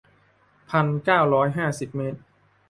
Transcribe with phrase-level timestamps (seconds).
[0.69, 2.19] พันเก้าร้อยห้าสิบเมตร